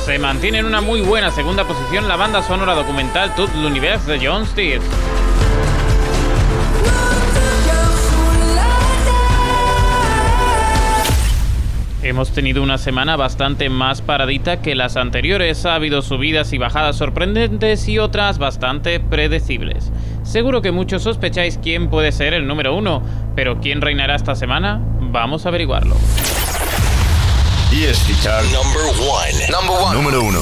[0.07, 4.26] Se mantiene en una muy buena segunda posición la banda sonora documental Tout l'univers de
[4.26, 4.82] John Steers.
[12.03, 15.66] Hemos tenido una semana bastante más paradita que las anteriores.
[15.66, 19.93] Ha habido subidas y bajadas sorprendentes y otras bastante predecibles.
[20.22, 23.03] Seguro que muchos sospecháis quién puede ser el número uno,
[23.34, 24.80] pero ¿quién reinará esta semana?
[25.01, 25.97] Vamos a averiguarlo.
[27.77, 28.43] ESC Chart.
[28.55, 29.51] Number 1.
[29.51, 29.95] Number one.
[29.95, 30.41] Número 1.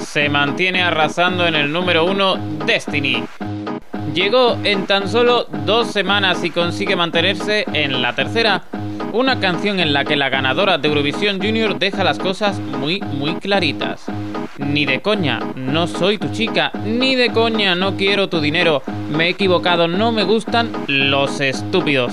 [0.00, 2.36] Se mantiene arrasando en el número uno
[2.66, 3.22] Destiny.
[4.12, 8.64] Llegó en tan solo dos semanas y consigue mantenerse en la tercera.
[9.12, 13.36] Una canción en la que la ganadora de Eurovisión Junior deja las cosas muy, muy
[13.36, 14.06] claritas.
[14.58, 16.72] Ni de coña, no soy tu chica.
[16.84, 18.82] Ni de coña, no quiero tu dinero.
[19.10, 22.12] Me he equivocado, no me gustan los estúpidos.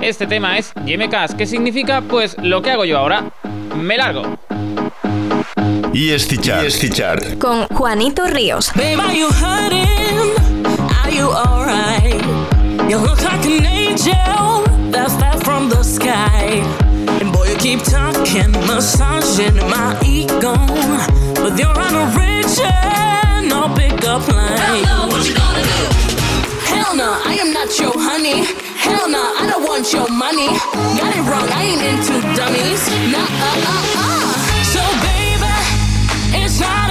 [0.00, 3.24] Este tema es Yemekas, que significa pues lo que hago yo ahora.
[3.76, 4.22] Me largo.
[6.40, 6.64] Chart.
[6.66, 7.38] ESC Chart.
[7.38, 8.72] Con Juanito Ríos.
[8.74, 10.32] Babe, are you hurting?
[11.02, 12.20] Are you alright?
[12.90, 16.83] You look like an angel that's fell from the sky.
[17.46, 20.54] You keep talking, massaging my ego.
[21.34, 22.56] But you're on a rich
[23.48, 24.56] no pickup line.
[24.56, 25.84] Hell no, what you gonna do?
[26.70, 28.44] Hell no, I am not your honey.
[28.84, 30.48] Hell no, I don't want your money.
[30.98, 32.82] Got it wrong, I ain't into dummies.
[33.12, 34.32] Nah, uh, uh, uh.
[34.74, 35.54] So, baby,
[36.40, 36.83] it's not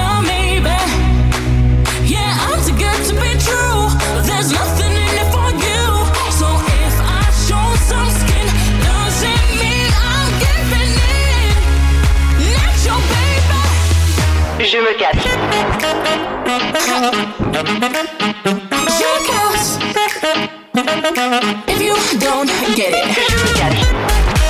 [14.74, 14.80] baby.
[14.80, 15.18] Je me casse.
[19.00, 19.78] Jackass.
[21.68, 23.74] If you don't get it, you can.
[23.78, 24.43] You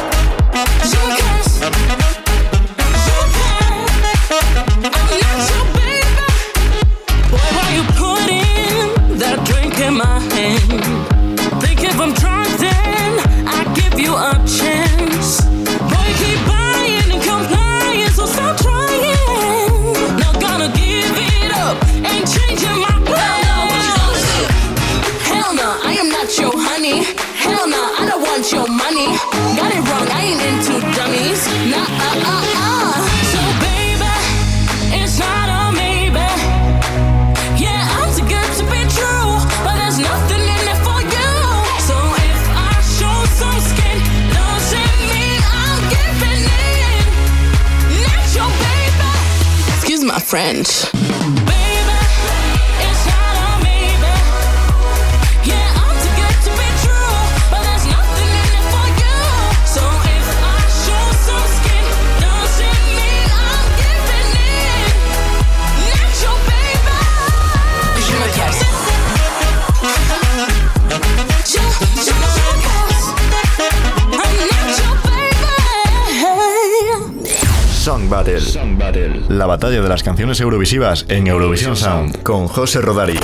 [79.34, 83.18] La batalla de las canciones eurovisivas en Eurovisión Sound con José Rodari.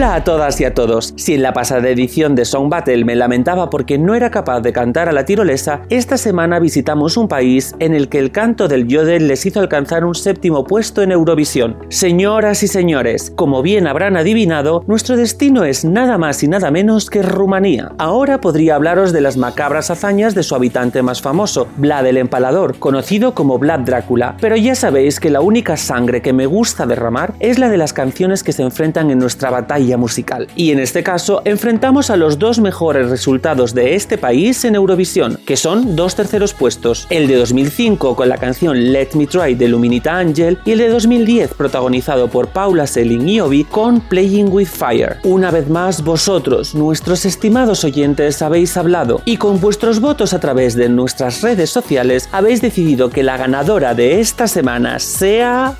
[0.00, 1.12] Hola a todas y a todos.
[1.18, 4.72] Si en la pasada edición de Song Battle me lamentaba porque no era capaz de
[4.72, 8.88] cantar a la tirolesa, esta semana visitamos un país en el que el canto del
[8.88, 11.76] yodel les hizo alcanzar un séptimo puesto en Eurovisión.
[11.90, 17.10] Señoras y señores, como bien habrán adivinado, nuestro destino es nada más y nada menos
[17.10, 17.92] que Rumanía.
[17.98, 22.78] Ahora podría hablaros de las macabras hazañas de su habitante más famoso, Vlad el Empalador,
[22.78, 27.34] conocido como Vlad Drácula, pero ya sabéis que la única sangre que me gusta derramar
[27.38, 30.48] es la de las canciones que se enfrentan en nuestra batalla musical.
[30.56, 35.38] Y en este caso enfrentamos a los dos mejores resultados de este país en Eurovisión,
[35.46, 39.68] que son dos terceros puestos, el de 2005 con la canción Let Me Try de
[39.68, 44.66] Luminita Angel y el de 2010 protagonizado por Paula Selling y Obi con Playing with
[44.66, 45.18] Fire.
[45.24, 50.74] Una vez más vosotros, nuestros estimados oyentes, habéis hablado y con vuestros votos a través
[50.74, 55.74] de nuestras redes sociales habéis decidido que la ganadora de esta semana sea...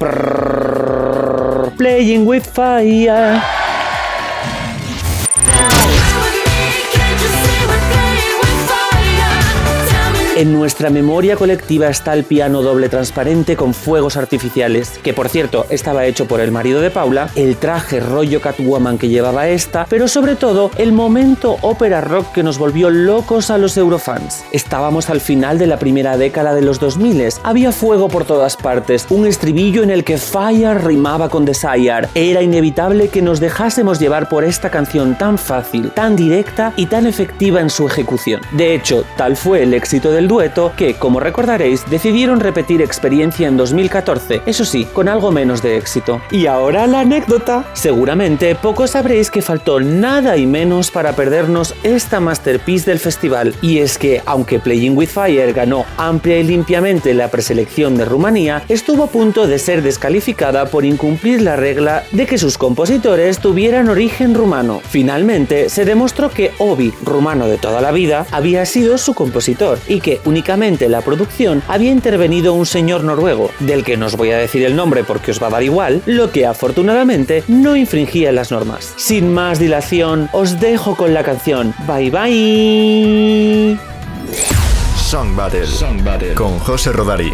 [1.77, 3.60] Playing with Fire.
[10.41, 15.67] En nuestra memoria colectiva está el piano doble transparente con fuegos artificiales, que por cierto
[15.69, 20.09] estaba hecho por el marido de Paula, el traje rollo Catwoman que llevaba esta, pero
[20.09, 24.43] sobre todo el momento ópera rock que nos volvió locos a los eurofans.
[24.51, 29.05] Estábamos al final de la primera década de los 2000, había fuego por todas partes,
[29.11, 32.09] un estribillo en el que Fire rimaba con Desire.
[32.15, 37.07] Era inevitable que nos dejásemos llevar por esta canción tan fácil, tan directa y tan
[37.07, 38.41] efectiva en su ejecución.
[38.53, 43.57] De hecho, tal fue el éxito del dueto que, como recordaréis, decidieron repetir experiencia en
[43.57, 46.21] 2014, eso sí, con algo menos de éxito.
[46.31, 47.65] Y ahora la anécdota.
[47.73, 53.57] Seguramente pocos sabréis que faltó nada y menos para perdernos esta masterpiece del festival.
[53.61, 58.63] Y es que, aunque Playing with Fire ganó amplia y limpiamente la preselección de Rumanía,
[58.69, 63.89] estuvo a punto de ser descalificada por incumplir la regla de que sus compositores tuvieran
[63.89, 64.81] origen rumano.
[64.89, 70.01] Finalmente, se demostró que Obi, rumano de toda la vida, había sido su compositor y
[70.01, 74.31] que únicamente en la producción había intervenido un señor noruego, del que no os voy
[74.31, 78.33] a decir el nombre porque os va a dar igual, lo que afortunadamente no infringía
[78.33, 78.93] las normas.
[78.97, 81.75] Sin más dilación, os dejo con la canción.
[81.87, 83.79] Bye bye.
[85.11, 87.33] Song Battle, con José Rodari.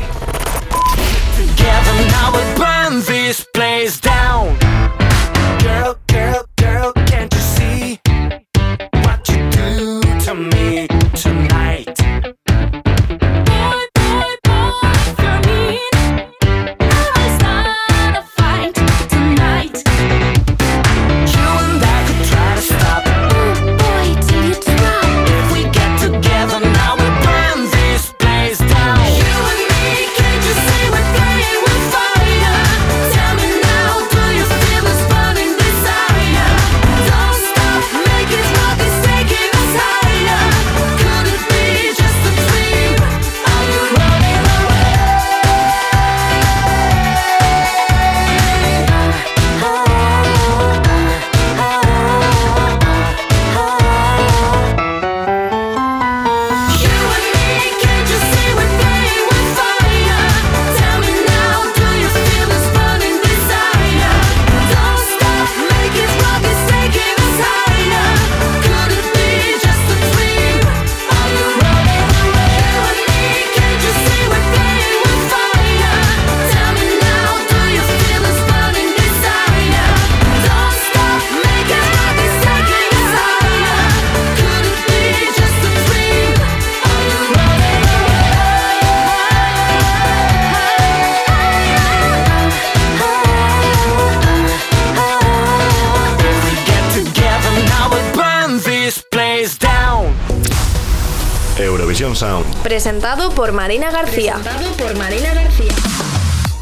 [103.67, 104.37] Marina García.
[104.79, 105.73] por Marina García.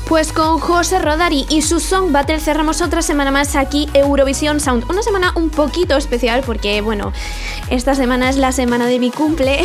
[0.08, 4.86] Pues con José Rodari y su Song Battle cerramos otra semana más aquí Eurovisión Sound.
[4.88, 7.12] Una semana un poquito especial porque, bueno,
[7.70, 9.62] esta semana es la semana de mi cumple.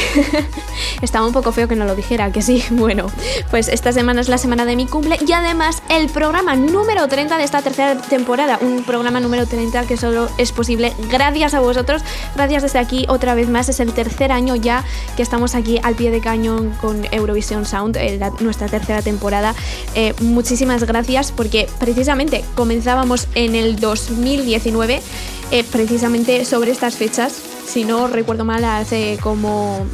[1.01, 2.63] Estaba un poco feo que no lo dijera, que sí.
[2.71, 3.07] Bueno,
[3.51, 7.37] pues esta semana es la semana de mi cumple y además el programa número 30
[7.37, 8.57] de esta tercera temporada.
[8.61, 12.01] Un programa número 30 que solo es posible gracias a vosotros.
[12.35, 13.69] Gracias desde aquí otra vez más.
[13.69, 14.83] Es el tercer año ya
[15.17, 19.53] que estamos aquí al pie de cañón con Eurovisión Sound, eh, nuestra tercera temporada.
[19.95, 25.01] Eh, muchísimas gracias porque precisamente comenzábamos en el 2019,
[25.51, 27.58] eh, precisamente sobre estas fechas.
[27.69, 29.85] Si no recuerdo mal, hace como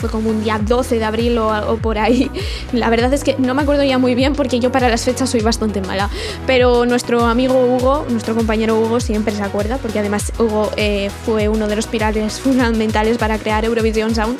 [0.00, 2.30] fue como un día 12 de abril o, o por ahí.
[2.72, 5.30] La verdad es que no me acuerdo ya muy bien porque yo para las fechas
[5.30, 6.08] soy bastante mala.
[6.46, 11.48] Pero nuestro amigo Hugo, nuestro compañero Hugo, siempre se acuerda porque además Hugo eh, fue
[11.48, 14.38] uno de los pilares fundamentales para crear Eurovision Sound.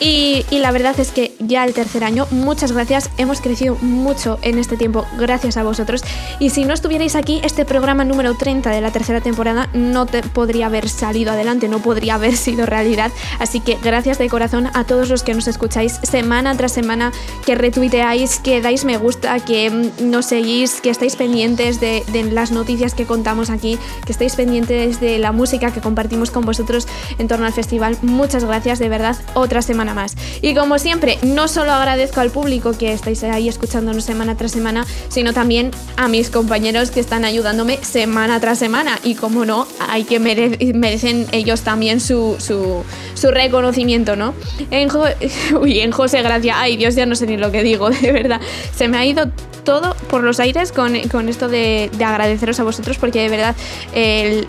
[0.00, 4.38] Y, y la verdad es que ya el tercer año, muchas gracias, hemos crecido mucho
[4.42, 6.02] en este tiempo gracias a vosotros.
[6.40, 10.22] Y si no estuvierais aquí, este programa número 30 de la tercera temporada no te
[10.22, 13.12] podría haber salido adelante, no podría haber sido realidad.
[13.38, 17.12] Así que gracias de corazón a todos los que nos escucháis semana tras semana,
[17.44, 22.50] que retuiteáis, que dais me gusta, que mm, nos seguís, que estáis pendientes de, las
[22.52, 26.86] noticias que contamos aquí, que estáis pendientes de la música que compartimos con vosotros
[27.18, 27.96] en torno al festival.
[28.02, 30.16] Muchas gracias, de verdad, otra semana más.
[30.40, 34.86] Y como siempre, no solo agradezco al público que estáis ahí escuchándonos semana tras semana,
[35.08, 38.98] sino también a mis compañeros que están ayudándome semana tras semana.
[39.04, 42.84] Y como no, hay que mere- merecen ellos también su, su,
[43.30, 44.34] reconocimiento, ¿no?
[44.70, 45.04] En, Jo-
[45.60, 48.40] Uy, en José Gracia, ay Dios, ya no sé ni lo que digo, de verdad.
[48.74, 49.30] Se me ha ido
[49.64, 53.56] todo por los aires con, con esto de, de agradeceros a vosotros porque de verdad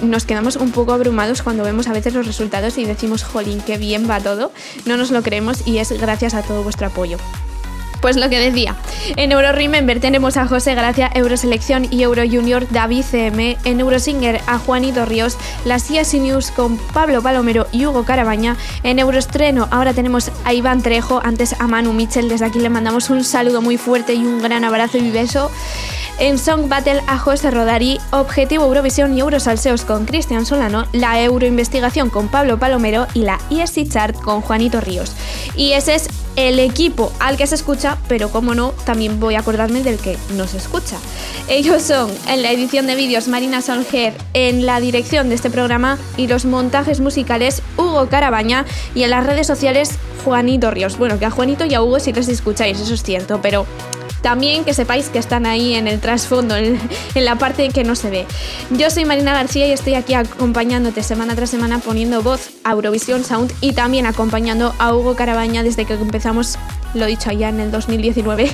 [0.01, 3.77] nos quedamos un poco abrumados cuando vemos a veces los resultados y decimos, jolín, qué
[3.77, 4.51] bien va todo.
[4.85, 7.17] No nos lo creemos y es gracias a todo vuestro apoyo.
[8.05, 8.75] Pues lo que decía,
[9.15, 14.41] en Euro Remember tenemos a José Gracia, Euroselección y Euro Junior David CM, en Eurosinger
[14.45, 19.95] a Juanito Ríos, las CSI News con Pablo Palomero y Hugo Carabaña, en Euroestreno ahora
[19.95, 23.77] tenemos a Iván Trejo, antes a Manu Mitchell, desde aquí le mandamos un saludo muy
[23.77, 25.49] fuerte y un gran abrazo y beso.
[26.19, 32.11] En Song Battle a José Rodari, Objetivo Eurovisión y Eurosalseos con Cristian Solano, la Euroinvestigación
[32.11, 35.13] con Pablo Palomero y la ESC Chart con Juanito Ríos.
[35.57, 39.39] Y ese es el equipo al que se escucha, pero como no, también voy a
[39.39, 40.97] acordarme del que no se escucha.
[41.47, 45.97] Ellos son en la edición de vídeos Marina Solger, en la dirección de este programa
[46.17, 49.91] y los montajes musicales Hugo Carabaña y en las redes sociales
[50.23, 50.97] Juanito Ríos.
[50.97, 53.65] Bueno, que a Juanito y a Hugo sí les escucháis, eso es cierto, pero
[54.25, 56.79] también que sepáis que están ahí en el trasfondo, en,
[57.13, 58.25] en la parte que no se ve.
[58.71, 63.23] Yo soy Marina García y estoy aquí acompañándote semana tras semana poniendo voz a Eurovisión
[63.23, 66.57] Sound y también acompañando a Hugo Carabaña desde que empezamos,
[66.95, 68.49] lo dicho allá en el 2019.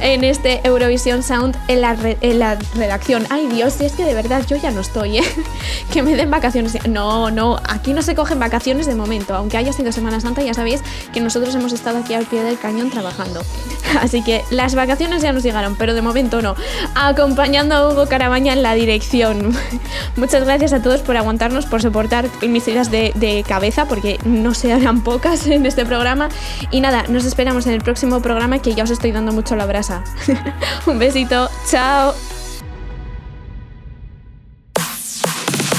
[0.00, 3.24] En este Eurovisión Sound en la, en la redacción.
[3.30, 5.24] Ay Dios, es que de verdad yo ya no estoy, ¿eh?
[5.92, 6.76] Que me den vacaciones.
[6.88, 9.34] No, no, aquí no se cogen vacaciones de momento.
[9.34, 10.82] Aunque haya sido Semana Santa, ya sabéis
[11.12, 13.42] que nosotros hemos estado aquí al pie del cañón trabajando.
[14.00, 16.56] Así que las vacaciones ya nos llegaron, pero de momento no.
[16.94, 19.56] Acompañando a Hugo Carabaña en la dirección.
[20.16, 24.52] Muchas gracias a todos por aguantarnos, por soportar mis iras de, de cabeza, porque no
[24.54, 26.28] serán pocas en este programa.
[26.70, 29.66] Y nada, nos esperamos en el próximo programa que ya os estoy dando mucho la
[29.66, 30.04] brasa.
[30.86, 32.14] Un besito, chao.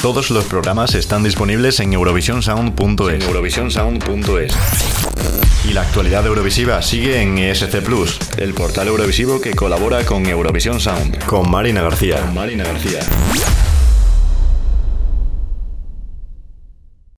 [0.01, 3.23] Todos los programas están disponibles en eurovisionsound.es.
[3.23, 4.53] eurovisionsound.es.
[5.67, 10.79] Y la actualidad eurovisiva sigue en ESC Plus, el portal eurovisivo que colabora con Eurovisión
[10.79, 11.23] Sound.
[11.25, 12.21] Con Marina García.
[12.21, 12.99] Con Marina García.